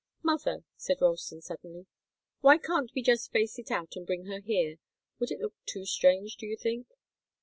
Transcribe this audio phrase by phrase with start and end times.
[0.23, 1.85] "Mother," said Ralston, suddenly,
[2.39, 4.77] "why can't we just face it out and bring her here?
[5.19, 6.87] Would it look too strange, do you think?"